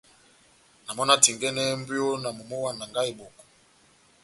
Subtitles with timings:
[0.85, 3.41] Na mɔ́ na tingɛnɛhɛ mbwiyo na momó wa Nanga-Eboko.